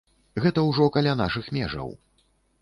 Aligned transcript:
Гэта 0.45 0.63
ўжо 0.69 0.87
каля 0.95 1.13
нашых 1.21 1.51
межаў. 1.59 1.95